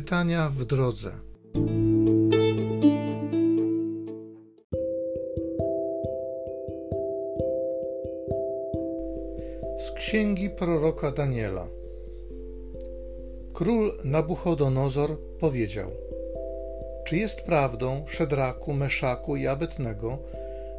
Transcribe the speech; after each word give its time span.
Czytania 0.00 0.50
w 0.50 0.64
drodze. 0.64 1.12
Z 9.78 9.90
księgi 9.90 10.50
proroka 10.50 11.10
Daniela. 11.10 11.68
Król 13.54 13.92
Nabuchodonozor 14.04 15.18
powiedział: 15.40 15.90
Czy 17.06 17.16
jest 17.16 17.42
prawdą, 17.42 18.04
Szedraku, 18.08 18.72
Meszaku 18.72 19.36
i 19.36 19.46
Abetnego, 19.46 20.18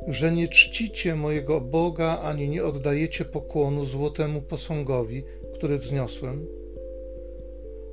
że 0.08 0.32
nie 0.32 0.48
czcicie 0.48 1.16
mojego 1.16 1.62
Boga 1.62 2.20
ani 2.20 2.50
nie 2.50 2.64
oddajecie 2.64 3.26
pokłonu 3.26 3.86
złotemu 3.86 4.42
posągowi, 4.42 5.24
który 5.54 5.78
wzniosłem? 5.78 6.61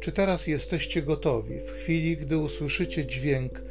Czy 0.01 0.13
teraz 0.13 0.47
jesteście 0.47 1.03
gotowi 1.03 1.61
w 1.61 1.71
chwili, 1.71 2.17
gdy 2.17 2.39
usłyszycie 2.39 3.07
dźwięk 3.07 3.63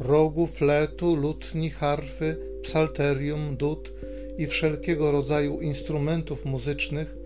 rogu, 0.00 0.46
fletu, 0.46 1.16
lutni, 1.16 1.70
harfy, 1.70 2.36
psalterium, 2.62 3.56
dud 3.56 3.92
i 4.38 4.46
wszelkiego 4.46 5.12
rodzaju 5.12 5.60
instrumentów 5.60 6.44
muzycznych, 6.44 7.16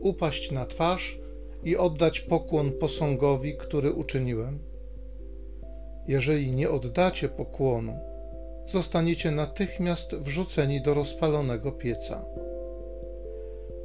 upaść 0.00 0.50
na 0.50 0.66
twarz 0.66 1.18
i 1.64 1.76
oddać 1.76 2.20
pokłon 2.20 2.72
posągowi, 2.72 3.56
który 3.56 3.92
uczyniłem? 3.92 4.58
Jeżeli 6.08 6.52
nie 6.52 6.70
oddacie 6.70 7.28
pokłonu, 7.28 7.98
zostaniecie 8.68 9.30
natychmiast 9.30 10.14
wrzuceni 10.14 10.82
do 10.82 10.94
rozpalonego 10.94 11.72
pieca. 11.72 12.24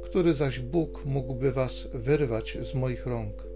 Który 0.04 0.34
zaś 0.34 0.60
Bóg 0.60 1.04
mógłby 1.04 1.52
was 1.52 1.88
wyrwać 1.94 2.58
z 2.62 2.74
moich 2.74 3.06
rąk? 3.06 3.55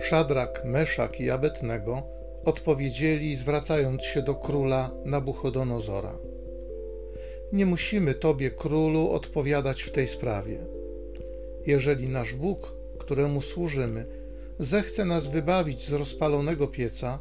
Szadrak, 0.00 0.64
Meszak 0.64 1.20
i 1.20 1.30
Abetnego 1.30 2.02
odpowiedzieli, 2.44 3.36
zwracając 3.36 4.04
się 4.04 4.22
do 4.22 4.34
króla 4.34 4.90
Nabuchodonozora. 5.04 6.18
Nie 7.52 7.66
musimy 7.66 8.14
Tobie, 8.14 8.50
królu, 8.50 9.10
odpowiadać 9.10 9.82
w 9.82 9.92
tej 9.92 10.08
sprawie. 10.08 10.58
Jeżeli 11.66 12.08
nasz 12.08 12.34
Bóg, 12.34 12.76
któremu 12.98 13.40
służymy, 13.40 14.06
zechce 14.58 15.04
nas 15.04 15.26
wybawić 15.26 15.86
z 15.86 15.92
rozpalonego 15.92 16.66
pieca, 16.66 17.18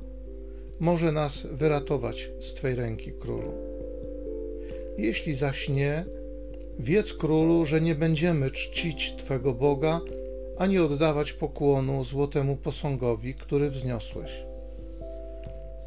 może 0.79 1.11
nas 1.11 1.47
wyratować 1.51 2.31
z 2.39 2.53
Twej 2.53 2.75
ręki, 2.75 3.11
królu. 3.13 3.53
Jeśli 4.97 5.35
zaś 5.35 5.69
nie, 5.69 6.05
wiedz, 6.79 7.13
królu, 7.13 7.65
że 7.65 7.81
nie 7.81 7.95
będziemy 7.95 8.51
czcić 8.51 9.15
Twego 9.15 9.53
Boga, 9.53 10.01
ani 10.57 10.79
oddawać 10.79 11.33
pokłonu 11.33 12.03
złotemu 12.03 12.55
posągowi, 12.55 13.33
który 13.33 13.69
wzniosłeś. 13.69 14.31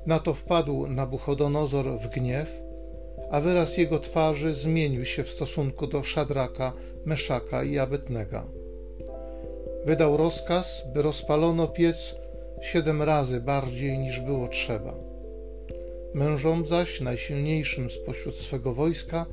Na 0.07 0.19
to 0.19 0.35
wpadł 0.35 0.87
Nabuchodonozor 0.87 1.99
w 1.99 2.09
gniew, 2.09 2.49
a 3.31 3.41
wyraz 3.41 3.79
jego 3.79 3.99
twarzy 3.99 4.55
zmienił 4.55 5.05
się 5.05 5.25
w 5.25 5.31
stosunku 5.31 5.87
do 5.87 6.03
Szadraka, 6.03 6.73
Meszaka 7.05 7.65
i 7.65 7.79
Abetnega. 7.79 8.45
Wydał 9.85 10.17
rozkaz, 10.17 10.83
by 10.95 11.03
rozpalono 11.03 11.69
piec 11.69 12.15
siedem 12.63 13.03
razy 13.03 13.41
bardziej 13.41 13.99
niż 13.99 14.21
było 14.21 14.49
trzeba. 14.49 14.95
Mężom 16.15 16.67
zaś, 16.67 17.01
najsilniejszym 17.01 17.91
spośród 17.91 18.35
swego 18.37 18.75
wojska, 18.75 19.27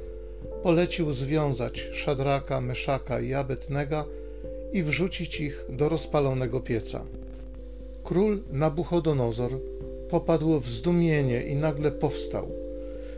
polecił 0.63 1.13
związać 1.13 1.79
Szadraka, 1.79 2.61
Meszaka 2.61 3.19
i 3.19 3.33
Abetnega 3.33 4.05
i 4.75 4.83
wrzucić 4.83 5.41
ich 5.41 5.65
do 5.69 5.89
rozpalonego 5.89 6.59
pieca. 6.59 7.05
Król 8.03 8.41
Nabuchodonozor 8.51 9.51
popadł 10.09 10.59
w 10.59 10.69
zdumienie 10.69 11.43
i 11.43 11.55
nagle 11.55 11.91
powstał. 11.91 12.47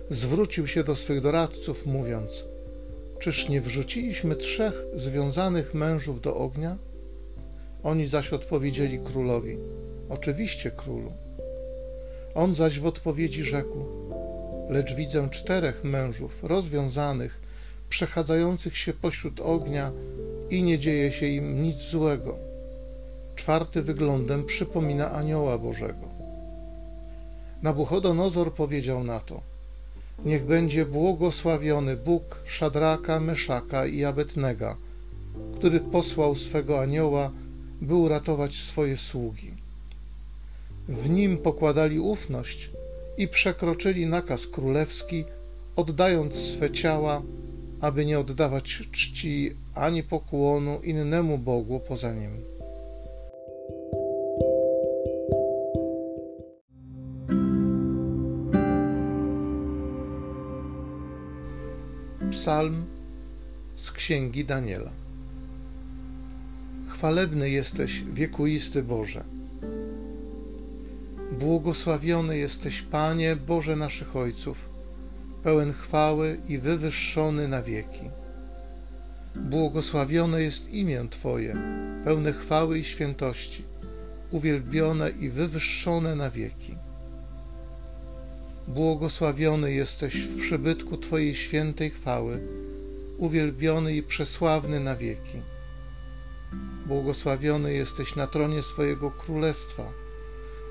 Zwrócił 0.10 0.68
się 0.68 0.84
do 0.84 0.96
swych 0.96 1.22
doradców, 1.22 1.86
mówiąc: 1.86 2.46
Czyż 3.20 3.50
nie 3.50 3.62
wrzuciliśmy 3.62 4.36
trzech 4.36 4.86
związanych 4.96 5.74
mężów 5.74 6.22
do 6.22 6.36
ognia? 6.36 6.78
Oni 7.84 8.08
zaś 8.08 8.34
odpowiedzieli 8.34 9.00
królowi: 9.00 9.58
Oczywiście, 10.10 10.72
królu. 10.72 11.12
On 12.36 12.56
zaś 12.56 12.80
w 12.80 12.86
odpowiedzi 12.86 13.44
rzekł: 13.44 13.86
Lecz 14.70 14.96
widzę 14.96 15.30
czterech 15.32 15.84
mężów 15.84 16.44
rozwiązanych, 16.44 17.40
przechadzających 17.90 18.78
się 18.78 18.94
pośród 18.94 19.40
ognia 19.40 19.92
i 20.50 20.64
nie 20.64 20.80
dzieje 20.80 21.12
się 21.12 21.28
im 21.28 21.64
nic 21.64 21.78
złego. 21.78 22.36
Czwarty 23.36 23.82
wyglądem 23.82 24.46
przypomina 24.46 25.12
anioła 25.12 25.58
Bożego. 25.58 26.08
Nabuchodonozor 27.62 28.54
powiedział 28.54 29.04
na 29.04 29.20
to: 29.20 29.42
Niech 30.26 30.46
będzie 30.46 30.86
błogosławiony 30.86 31.98
Bóg 31.98 32.42
Szadraka, 32.46 33.20
Meszaka 33.20 33.86
i 33.86 34.04
Abetnega, 34.04 34.76
który 35.58 35.80
posłał 35.80 36.36
swego 36.36 36.82
anioła, 36.82 37.32
by 37.82 37.96
uratować 37.96 38.56
swoje 38.56 38.98
sługi. 38.98 39.52
W 40.90 41.10
nim 41.10 41.38
pokładali 41.38 42.00
ufność 42.00 42.70
i 43.18 43.28
przekroczyli 43.28 44.06
nakaz 44.06 44.48
królewski, 44.48 45.26
oddając 45.76 46.36
swe 46.36 46.72
ciała 46.72 47.22
aby 47.82 48.06
nie 48.06 48.20
oddawać 48.20 48.82
czci 48.92 49.56
ani 49.76 50.04
pokłonu 50.04 50.80
innemu 50.84 51.38
Bogu 51.38 51.80
poza 51.80 52.14
nim. 52.14 52.32
Psalm 62.32 62.86
z 63.76 63.92
księgi 63.92 64.46
Daniela. 64.46 64.92
Chwalebny 66.90 67.50
jesteś, 67.50 68.04
wiekuisty 68.14 68.84
Boże. 68.84 69.24
Błogosławiony 71.40 72.38
jesteś, 72.38 72.82
Panie, 72.82 73.36
Boże 73.48 73.76
naszych 73.76 74.16
Ojców 74.16 74.77
pełen 75.48 75.74
chwały 75.74 76.38
i 76.50 76.58
wywyższony 76.58 77.48
na 77.48 77.62
wieki. 77.62 78.10
Błogosławione 79.36 80.42
jest 80.42 80.70
imię 80.70 81.06
Twoje, 81.10 81.56
pełne 82.06 82.34
chwały 82.34 82.80
i 82.80 82.84
świętości, 82.84 83.64
uwielbione 84.32 85.10
i 85.10 85.30
wywyższone 85.30 86.16
na 86.16 86.32
wieki. 86.32 86.76
Błogosławiony 88.68 89.74
jesteś 89.74 90.22
w 90.22 90.42
przybytku 90.42 90.98
Twojej 90.98 91.36
świętej 91.36 91.90
chwały, 91.90 92.40
uwielbiony 93.18 93.96
i 93.96 94.04
przesławny 94.04 94.80
na 94.80 94.96
wieki. 94.96 95.42
Błogosławiony 96.86 97.74
jesteś 97.74 98.16
na 98.16 98.28
tronie 98.28 98.62
swojego 98.62 99.12
królestwa, 99.12 99.92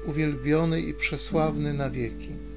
uwielbiony 0.07 0.81
i 0.81 0.95
przesławny 0.95 1.75
na 1.75 1.91
wieki. 1.91 2.56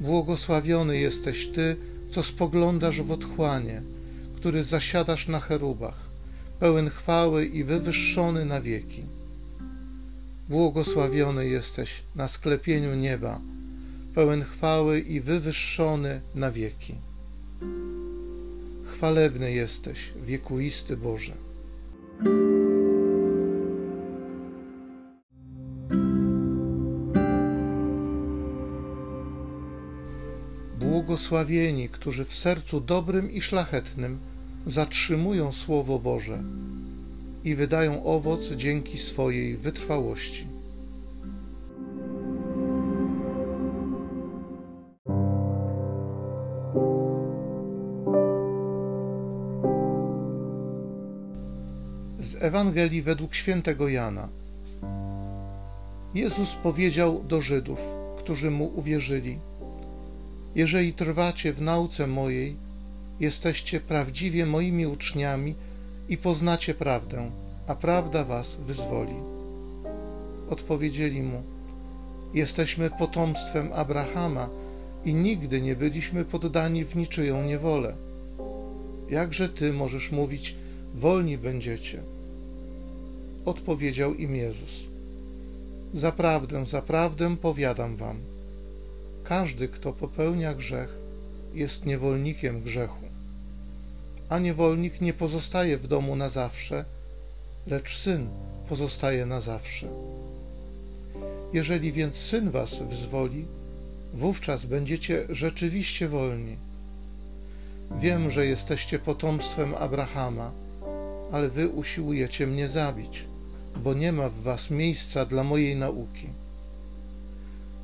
Błogosławiony 0.00 0.98
jesteś 0.98 1.46
Ty, 1.46 1.76
co 2.10 2.22
spoglądasz 2.22 3.02
w 3.02 3.10
otchłanie, 3.10 3.82
który 4.36 4.64
zasiadasz 4.64 5.28
na 5.28 5.40
cherubach, 5.40 6.08
pełen 6.60 6.90
chwały 6.90 7.46
i 7.46 7.64
wywyższony 7.64 8.44
na 8.44 8.60
wieki. 8.60 9.02
Błogosławiony 10.48 11.48
jesteś 11.48 12.02
na 12.16 12.28
sklepieniu 12.28 12.94
nieba, 12.94 13.40
pełen 14.14 14.44
chwały 14.44 15.00
i 15.00 15.20
wywyższony 15.20 16.20
na 16.34 16.50
wieki. 16.50 16.94
Chwalebny 18.92 19.52
jesteś, 19.52 19.98
wiekuisty 20.26 20.96
Boże. 20.96 21.32
Błogosławieni, 31.18 31.88
którzy 31.88 32.24
w 32.24 32.34
sercu 32.34 32.80
dobrym 32.80 33.32
i 33.32 33.40
szlachetnym 33.40 34.18
zatrzymują 34.66 35.52
Słowo 35.52 35.98
Boże 35.98 36.38
i 37.44 37.54
wydają 37.54 38.04
owoc 38.04 38.40
dzięki 38.56 38.98
swojej 38.98 39.56
wytrwałości. 39.56 40.46
Z 52.20 52.42
Ewangelii 52.42 53.02
według 53.02 53.34
świętego 53.34 53.88
Jana. 53.88 54.28
Jezus 56.14 56.54
powiedział 56.62 57.24
do 57.28 57.40
Żydów, 57.40 57.80
którzy 58.18 58.50
mu 58.50 58.66
uwierzyli: 58.78 59.38
jeżeli 60.58 60.92
trwacie 60.92 61.52
w 61.52 61.60
nauce 61.60 62.06
mojej, 62.06 62.56
jesteście 63.20 63.80
prawdziwie 63.80 64.46
moimi 64.46 64.86
uczniami 64.86 65.54
i 66.08 66.16
poznacie 66.16 66.74
prawdę, 66.74 67.30
a 67.66 67.74
prawda 67.74 68.24
was 68.24 68.56
wyzwoli. 68.66 69.14
Odpowiedzieli 70.50 71.22
mu: 71.22 71.42
Jesteśmy 72.34 72.90
potomstwem 72.90 73.72
Abrahama 73.72 74.48
i 75.04 75.14
nigdy 75.14 75.60
nie 75.60 75.76
byliśmy 75.76 76.24
poddani 76.24 76.84
w 76.84 76.96
niczyją 76.96 77.44
niewolę. 77.44 77.94
Jakże 79.10 79.48
ty 79.48 79.72
możesz 79.72 80.12
mówić: 80.12 80.54
Wolni 80.94 81.38
będziecie? 81.38 82.02
Odpowiedział 83.44 84.14
im 84.14 84.36
Jezus: 84.36 84.74
Zaprawdę, 85.94 86.66
zaprawdę 86.66 87.36
powiadam 87.36 87.96
wam, 87.96 88.16
każdy, 89.28 89.68
kto 89.68 89.92
popełnia 89.92 90.54
grzech, 90.54 90.88
jest 91.54 91.86
niewolnikiem 91.86 92.62
grzechu. 92.62 93.04
A 94.28 94.38
niewolnik 94.38 95.00
nie 95.00 95.12
pozostaje 95.12 95.78
w 95.78 95.86
domu 95.86 96.16
na 96.16 96.28
zawsze, 96.28 96.84
lecz 97.66 97.98
syn 97.98 98.28
pozostaje 98.68 99.26
na 99.26 99.40
zawsze. 99.40 99.86
Jeżeli 101.52 101.92
więc 101.92 102.14
syn 102.16 102.50
was 102.50 102.78
wyzwoli, 102.78 103.44
wówczas 104.14 104.64
będziecie 104.64 105.26
rzeczywiście 105.28 106.08
wolni. 106.08 106.56
Wiem, 108.00 108.30
że 108.30 108.46
jesteście 108.46 108.98
potomstwem 108.98 109.74
Abrahama, 109.74 110.50
ale 111.32 111.48
wy 111.48 111.68
usiłujecie 111.68 112.46
mnie 112.46 112.68
zabić, 112.68 113.24
bo 113.76 113.94
nie 113.94 114.12
ma 114.12 114.28
w 114.28 114.42
was 114.42 114.70
miejsca 114.70 115.26
dla 115.26 115.44
mojej 115.44 115.76
nauki. 115.76 116.28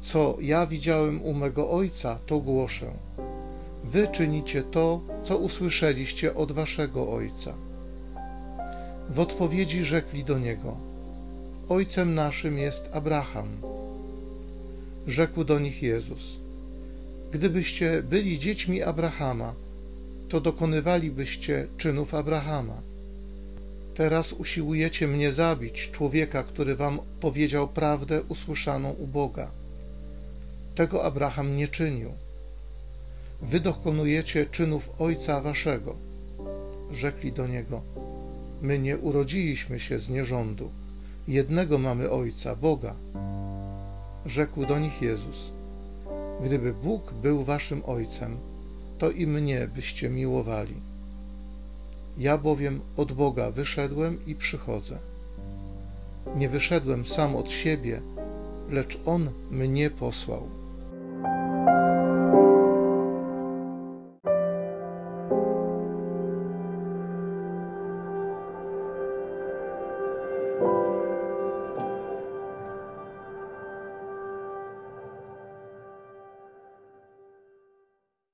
Co 0.05 0.37
ja 0.41 0.67
widziałem 0.67 1.23
u 1.23 1.35
mego 1.35 1.71
ojca, 1.71 2.19
to 2.27 2.39
głoszę. 2.39 2.93
Wy 3.85 4.09
czynicie 4.09 4.63
to, 4.63 5.01
co 5.25 5.39
usłyszeliście 5.39 6.35
od 6.35 6.53
waszego 6.53 7.13
ojca. 7.13 7.55
W 9.11 9.21
odpowiedzi 9.21 9.85
rzekli 9.85 10.25
do 10.25 10.39
niego: 10.39 10.77
Ojcem 11.69 12.15
naszym 12.15 12.59
jest 12.59 12.89
Abraham. 12.93 13.49
Rzekł 15.07 15.45
do 15.45 15.59
nich 15.59 15.83
Jezus: 15.83 16.37
Gdybyście 17.33 18.03
byli 18.03 18.39
dziećmi 18.39 18.83
Abrahama, 18.83 19.55
to 20.29 20.41
dokonywalibyście 20.41 21.67
czynów 21.79 22.15
Abrahama. 22.15 22.77
Teraz 23.95 24.33
usiłujecie 24.33 25.07
mnie 25.09 25.33
zabić, 25.33 25.91
człowieka, 25.93 26.43
który 26.43 26.77
wam 26.77 26.99
powiedział 27.21 27.69
prawdę 27.69 28.23
usłyszaną 28.23 28.91
u 28.91 29.07
Boga. 29.07 29.64
Tego 30.75 31.05
Abraham 31.05 31.57
nie 31.57 31.69
czynił. 31.69 32.11
Wy 33.43 33.61
dokonujecie 33.61 34.47
czynów 34.47 35.01
ojca 35.01 35.41
waszego. 35.41 35.97
Rzekli 36.93 37.33
do 37.33 37.47
niego: 37.47 37.83
My 38.63 38.79
nie 38.79 38.99
urodziliśmy 38.99 39.81
się 39.81 39.99
z 39.99 40.09
nierządu. 40.09 40.71
Jednego 41.29 41.79
mamy 41.79 42.11
ojca, 42.11 42.57
Boga. 42.57 42.95
Rzekł 44.27 44.67
do 44.67 44.79
nich 44.79 45.03
Jezus: 45.03 45.51
Gdyby 46.45 46.73
Bóg 46.73 47.13
był 47.13 47.45
waszym 47.45 47.83
ojcem, 47.87 48.37
to 48.99 49.11
i 49.11 49.27
mnie 49.27 49.69
byście 49.75 50.11
miłowali. 50.11 50.75
Ja 52.19 52.39
bowiem 52.39 52.81
od 52.97 53.13
Boga 53.13 53.51
wyszedłem 53.51 54.27
i 54.27 54.35
przychodzę. 54.35 54.99
Nie 56.37 56.49
wyszedłem 56.49 57.07
sam 57.07 57.37
od 57.37 57.51
siebie, 57.51 58.01
lecz 58.71 58.99
On 59.07 59.31
mnie 59.51 59.91
posłał. 59.91 60.64